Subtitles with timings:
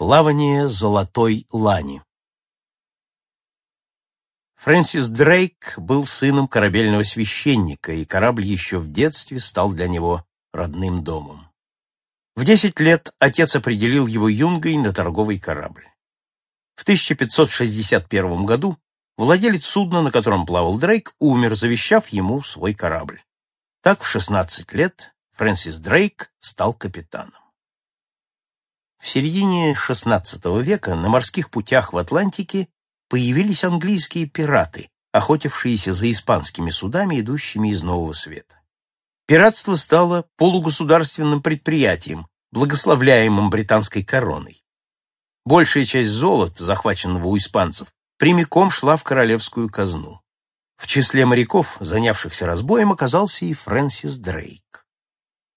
[0.00, 2.02] Плавание золотой лани
[4.54, 10.24] Фрэнсис Дрейк был сыном корабельного священника, и корабль еще в детстве стал для него
[10.54, 11.50] родным домом.
[12.34, 15.86] В десять лет отец определил его юнгой на торговый корабль.
[16.76, 18.78] В 1561 году
[19.18, 23.22] владелец судна, на котором плавал Дрейк, умер, завещав ему свой корабль.
[23.82, 27.49] Так в 16 лет Фрэнсис Дрейк стал капитаном.
[29.00, 32.68] В середине XVI века на морских путях в Атлантике
[33.08, 38.60] появились английские пираты, охотившиеся за испанскими судами, идущими из Нового Света.
[39.26, 44.62] Пиратство стало полугосударственным предприятием, благословляемым британской короной.
[45.46, 47.88] Большая часть золота, захваченного у испанцев,
[48.18, 50.20] прямиком шла в королевскую казну.
[50.76, 54.84] В числе моряков, занявшихся разбоем, оказался и Фрэнсис Дрейк.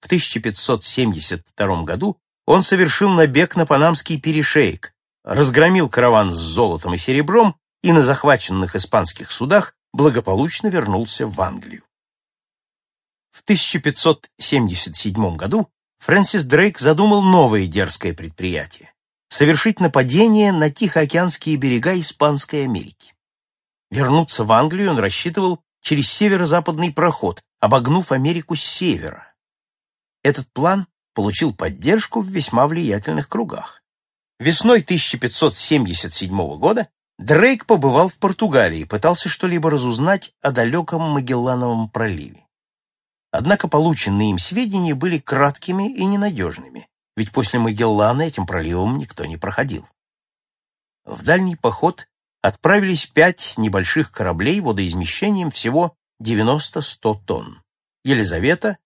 [0.00, 4.94] В 1572 году он совершил набег на Панамский перешеек,
[5.24, 11.82] разгромил караван с золотом и серебром и на захваченных испанских судах благополучно вернулся в Англию.
[13.30, 18.92] В 1577 году Фрэнсис Дрейк задумал новое дерзкое предприятие—
[19.28, 23.14] совершить нападение на Тихоокеанские берега Испанской Америки.
[23.90, 29.32] Вернуться в Англию он рассчитывал через северо-западный проход, обогнув Америку с севера.
[30.22, 30.86] Этот план
[31.20, 33.82] получил поддержку в весьма влиятельных кругах.
[34.38, 42.46] Весной 1577 года Дрейк побывал в Португалии и пытался что-либо разузнать о далеком Магеллановом проливе.
[43.32, 49.36] Однако полученные им сведения были краткими и ненадежными, ведь после Магеллана этим проливом никто не
[49.36, 49.86] проходил.
[51.04, 52.08] В дальний поход
[52.40, 57.62] отправились пять небольших кораблей водоизмещением всего 90-100 тонн.
[58.04, 58.78] Елизавета,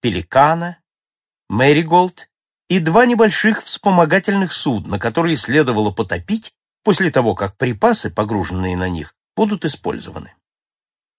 [0.00, 0.78] Пеликана,
[1.48, 2.28] Мэриголд
[2.68, 6.52] и два небольших вспомогательных судна, которые следовало потопить
[6.84, 10.34] после того, как припасы, погруженные на них, будут использованы.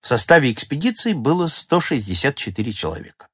[0.01, 3.27] В составе экспедиции было 164 человека.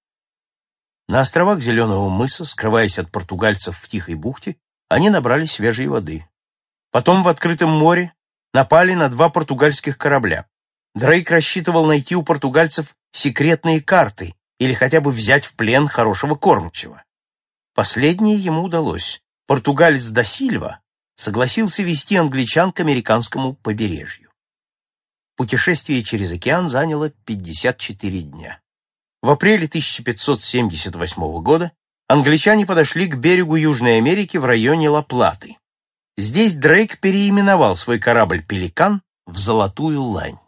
[1.07, 4.56] На островах Зеленого мыса, скрываясь от португальцев в Тихой бухте,
[4.89, 6.27] они набрали свежей воды.
[6.91, 8.13] Потом в открытом море
[8.53, 10.47] напали на два португальских корабля.
[10.95, 17.03] Дрейк рассчитывал найти у португальцев секретные карты или хотя бы взять в плен хорошего кормчего.
[17.73, 19.21] Последнее ему удалось.
[19.47, 20.79] Португалец да Сильва
[21.17, 24.31] согласился вести англичан к американскому побережью.
[25.35, 28.61] Путешествие через океан заняло 54 дня.
[29.21, 31.71] В апреле 1578 года
[32.07, 35.57] англичане подошли к берегу Южной Америки в районе Ла-Платы.
[36.17, 40.39] Здесь Дрейк переименовал свой корабль «Пеликан» в «Золотую лань».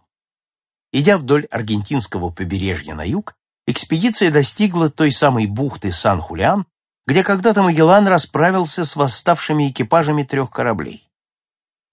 [0.93, 3.35] Идя вдоль аргентинского побережья на юг,
[3.67, 6.65] экспедиция достигла той самой бухты Сан-Хулиан,
[7.05, 11.07] где когда-то Магеллан расправился с восставшими экипажами трех кораблей.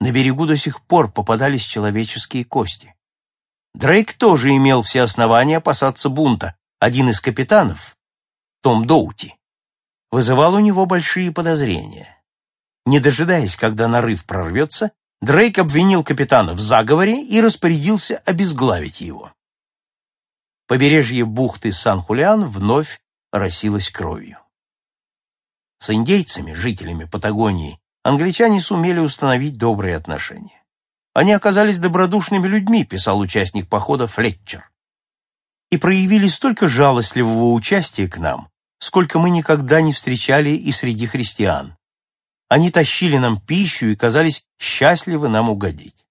[0.01, 2.95] На берегу до сих пор попадались человеческие кости.
[3.75, 6.57] Дрейк тоже имел все основания опасаться бунта.
[6.81, 7.97] Один из капитанов,
[8.63, 9.37] Том Доути,
[10.11, 12.23] вызывал у него большие подозрения.
[12.87, 14.93] Не дожидаясь, когда нарыв прорвется,
[15.23, 19.33] Дрейк обвинил капитана в заговоре и распорядился обезглавить его.
[20.75, 24.41] Побережье бухты Сан-Хулиан вновь росилось кровью.
[25.79, 30.65] С индейцами, жителями Патагонии, англичане сумели установить добрые отношения.
[31.13, 34.69] Они оказались добродушными людьми, писал участник похода Флетчер,
[35.71, 41.77] и проявили столько жалостливого участия к нам, сколько мы никогда не встречали и среди христиан.
[42.49, 46.05] Они тащили нам пищу и казались счастливы нам угодить.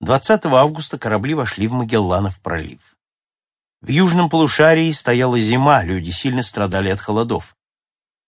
[0.00, 2.95] 20 августа корабли вошли в Магелланов пролив.
[3.86, 7.56] В южном полушарии стояла зима, люди сильно страдали от холодов.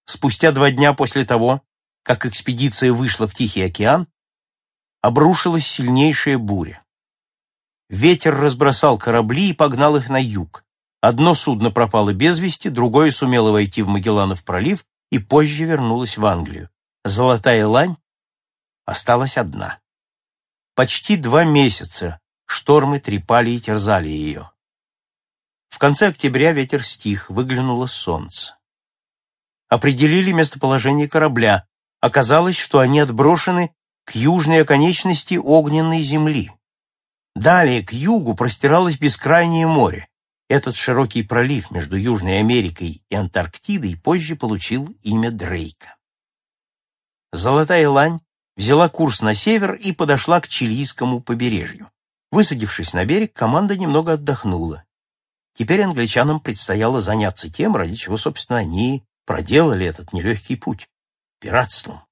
[0.05, 1.63] Спустя два дня после того,
[2.05, 4.07] как экспедиция вышла в Тихий океан,
[5.01, 6.85] обрушилась сильнейшая буря.
[7.89, 10.65] Ветер разбросал корабли и погнал их на юг.
[11.01, 16.25] Одно судно пропало без вести, другое сумело войти в Магелланов пролив и позже вернулось в
[16.25, 16.71] Англию.
[17.03, 17.97] Золотая лань
[18.85, 19.81] осталась одна.
[20.77, 24.53] Почти два месяца штормы трепали и терзали ее.
[25.79, 28.59] В конце октября ветер стих, выглянуло солнце
[29.69, 31.69] определили местоположение корабля.
[32.01, 33.73] Оказалось, что они отброшены
[34.05, 36.51] к южной оконечности огненной земли.
[37.37, 40.09] Далее к югу простиралось бескрайнее море.
[40.49, 45.95] Этот широкий пролив между Южной Америкой и Антарктидой позже получил имя Дрейка.
[47.33, 48.19] Золотая лань
[48.57, 51.89] взяла курс на север и подошла к чилийскому побережью.
[52.33, 54.83] Высадившись на берег, команда немного отдохнула.
[55.59, 60.89] Теперь англичанам предстояло заняться тем, ради чего, собственно, они проделали этот нелегкий путь—
[61.41, 62.03] пиратством.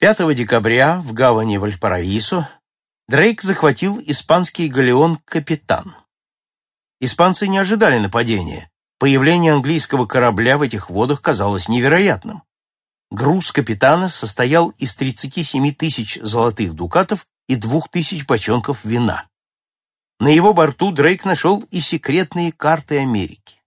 [0.00, 2.48] 5 декабря в гавани Вальпараисо
[3.06, 5.94] Дрейк захватил испанский галеон «Капитан».
[7.00, 8.70] Испанцы не ожидали нападения.
[8.98, 12.44] Появление английского корабля в этих водах казалось невероятным.
[13.10, 19.28] Груз капитана состоял из 37 тысяч золотых дукатов и 2 тысяч бочонков вина.
[20.20, 23.62] На его борту Дрейк нашел и секретные карты Америки.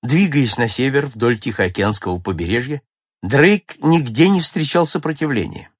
[0.00, 2.82] Двигаясь на север вдоль Тихоокеанского побережья,
[3.22, 5.70] Дрейк нигде не встречал сопротивления.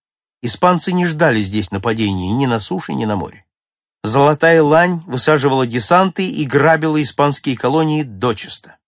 [0.42, 3.46] Испанцы не ждали здесь нападений ни на суше, ни на море.
[4.02, 8.78] Золотая лань высаживала десанты и грабила испанские колонии дочисто.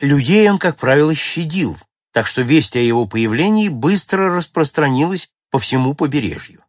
[0.00, 1.76] Людей он, как правило, щадил,
[2.12, 6.64] так что весть о его появлении быстро распространилась по всему побережью.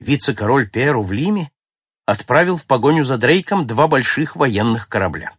[0.00, 1.51] Вице-король Перу в Лиме
[2.06, 5.32] отправил в погоню за Дрейком два больших военных корабля.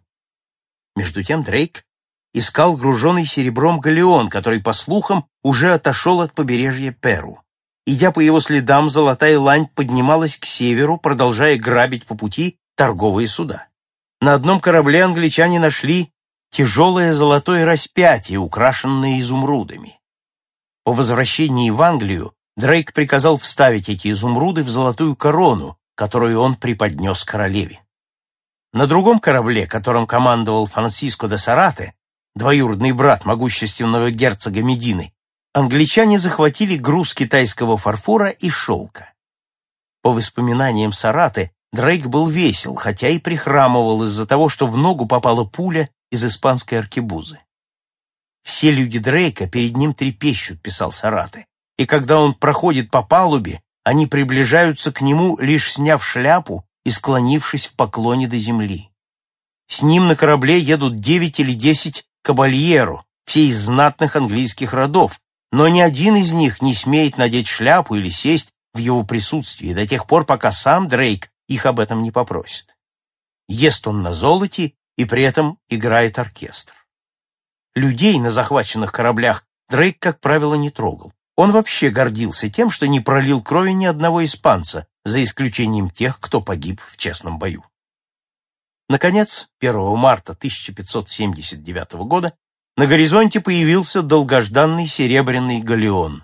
[0.95, 1.85] Между тем Дрейк
[2.33, 7.41] искал груженный серебром галеон, который, по слухам, уже отошел от побережья Перу.
[7.85, 13.67] Идя по его следам, золотая лань поднималась к северу, продолжая грабить по пути торговые суда.
[14.21, 16.11] На одном корабле англичане нашли
[16.49, 19.99] тяжелое золотое распятие, украшенное изумрудами.
[20.85, 27.23] По возвращении в Англию Дрейк приказал вставить эти изумруды в золотую корону, которую он преподнес
[27.23, 27.81] королеве.
[28.71, 31.93] На другом корабле, которым командовал Франциско де Сарате,
[32.35, 35.13] двоюродный брат могущественного герцога Медины,
[35.53, 39.13] англичане захватили груз китайского фарфора и шелка.
[40.01, 45.43] По воспоминаниям Сараты, Дрейк был весел, хотя и прихрамывал из-за того, что в ногу попала
[45.43, 47.39] пуля из испанской аркебузы.
[48.43, 51.47] «Все люди Дрейка перед ним трепещут»,— писал Сараты,
[51.77, 57.67] «и когда он проходит по палубе, они приближаются к нему, лишь сняв шляпу и склонившись
[57.67, 58.89] в поклоне до земли.
[59.67, 65.19] С ним на корабле едут девять или десять кабальеру, все из знатных английских родов,
[65.51, 69.85] но ни один из них не смеет надеть шляпу или сесть в его присутствии до
[69.85, 72.75] тех пор, пока сам Дрейк их об этом не попросит.
[73.47, 76.73] Ест он на золоте и при этом играет оркестр.
[77.75, 81.13] Людей на захваченных кораблях Дрейк, как правило, не трогал.
[81.35, 86.41] Он вообще гордился тем, что не пролил крови ни одного испанца, за исключением тех, кто
[86.41, 87.65] погиб в честном бою.
[88.87, 92.33] Наконец, 1 марта 1579 года
[92.77, 96.23] на горизонте появился долгожданный серебряный галеон.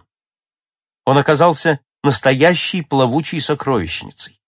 [1.06, 4.40] Он оказался настоящей плавучей сокровищницей.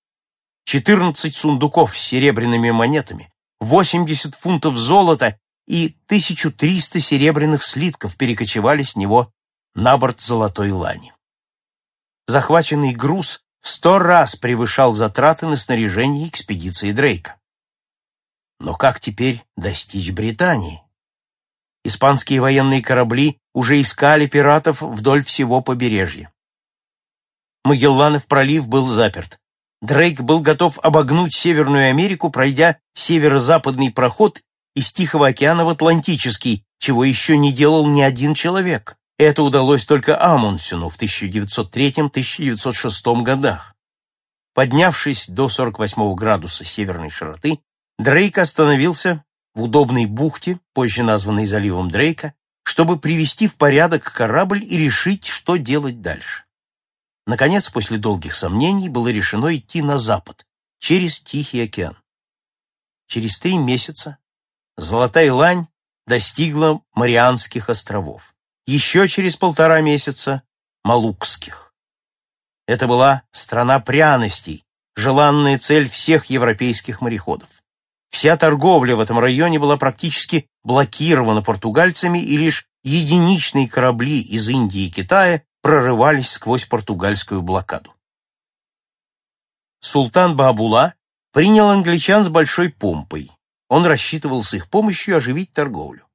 [0.65, 9.33] 14 сундуков с серебряными монетами, 80 фунтов золота и 1300 серебряных слитков перекочевали с него
[9.75, 11.13] на борт золотой лани.
[12.27, 17.39] Захваченный груз в сто раз превышал затраты на снаряжение экспедиции Дрейка.
[18.59, 20.81] Но как теперь достичь Британии?
[21.83, 26.31] Испанские военные корабли уже искали пиратов вдоль всего побережья.
[27.63, 29.39] Магелланов пролив был заперт.
[29.81, 34.41] Дрейк был готов обогнуть Северную Америку, пройдя северо-западный проход
[34.75, 38.97] из Тихого океана в Атлантический, чего еще не делал ни один человек.
[39.23, 43.75] Это удалось только Амундсену в 1903-1906 годах.
[44.55, 47.59] Поднявшись до 48 градуса северной широты,
[47.99, 49.23] Дрейк остановился
[49.53, 52.33] в удобной бухте, позже названной заливом Дрейка,
[52.63, 56.45] чтобы привести в порядок корабль и решить, что делать дальше.
[57.27, 60.47] Наконец, после долгих сомнений, было решено идти на запад,
[60.79, 61.95] через Тихий океан.
[63.05, 64.17] Через три месяца
[64.77, 65.67] Золотая Лань
[66.07, 68.30] достигла Марианских островов
[68.65, 70.43] еще через полтора месяца
[70.83, 71.73] Малукских.
[72.67, 74.65] Это была страна пряностей,
[74.95, 77.49] желанная цель всех европейских мореходов.
[78.11, 84.87] Вся торговля в этом районе была практически блокирована португальцами, и лишь единичные корабли из Индии
[84.87, 87.93] и Китая прорывались сквозь португальскую блокаду.
[89.79, 90.95] Султан Баабула
[91.31, 93.31] принял англичан с большой помпой.
[93.69, 96.05] Он рассчитывал с их помощью оживить торговлю.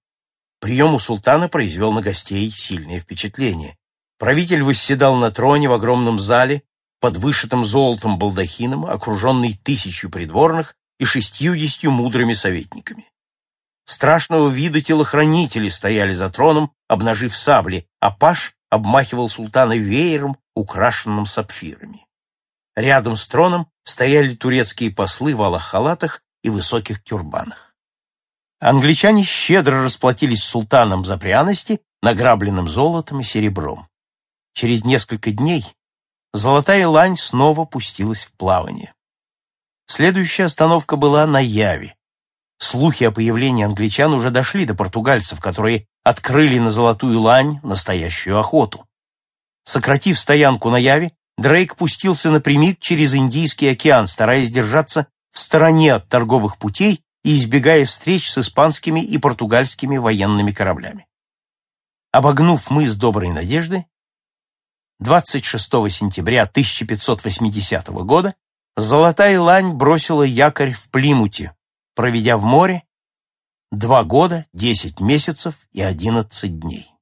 [0.67, 3.77] Прием у султана произвел на гостей сильное впечатление.
[4.19, 6.65] Правитель восседал на троне в огромном зале,
[7.01, 13.09] под вышитым золотом балдахином, окруженный тысячу придворных и шестьюдесятью мудрыми советниками.
[13.85, 22.05] Страшного вида телохранители стояли за троном, обнажив сабли, а паш обмахивал султана веером, украшенным сапфирами.
[22.75, 27.66] Рядом с троном стояли турецкие послы в алых халатах и высоких тюрбанах.
[28.61, 33.89] Англичане щедро расплатились с султаном за пряности, награбленным золотом и серебром.
[34.55, 35.65] Через несколько дней
[36.33, 38.95] золотая лань снова пустилась в плавание.
[39.87, 41.95] Следующая остановка была на Яве.
[42.59, 48.87] Слухи о появлении англичан уже дошли до португальцев, которые открыли на золотую лань настоящую охоту.
[49.65, 56.09] Сократив стоянку на Яве, Дрейк пустился напрямик через Индийский океан, стараясь держаться в стороне от
[56.09, 61.09] торговых путей и избегая встреч с испанскими и португальскими военными кораблями.
[62.13, 63.85] Обогнув мыс Доброй Надежды,
[65.01, 68.37] 26 сентября 1580 года
[68.77, 71.57] Золотая лань бросила якорь в Плимуте,
[71.97, 72.85] проведя в море
[73.73, 76.93] два года, десять месяцев и одиннадцать дней.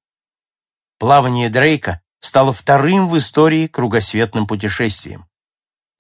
[0.99, 5.27] Плавание Дрейка стало вторым в истории кругосветным путешествием.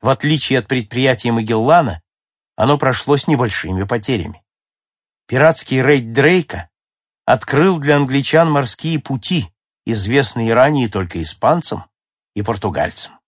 [0.01, 2.01] В отличие от предприятия Магеллана,
[2.57, 4.43] оно прошло с небольшими потерями.
[5.27, 6.69] Пиратский рейд Дрейка
[7.25, 9.51] открыл для англичан морские пути,
[9.87, 11.87] известные ранее только испанцам
[12.35, 13.19] и португальцам.